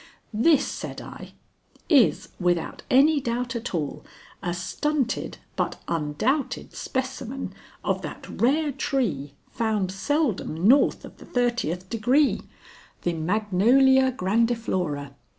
[0.33, 1.33] "This," said I,
[1.87, 4.03] "is, without any doubt at all,
[4.41, 11.87] a stunted but undoubted specimen of that rare tree found seldom north of the thirtieth
[11.87, 12.41] degree,
[13.03, 15.13] the Magnolia grandiflora.